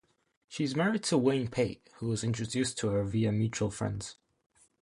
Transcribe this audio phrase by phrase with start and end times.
[0.47, 4.15] She is married to Wayne Pate, who was introduced to her via mutual friends.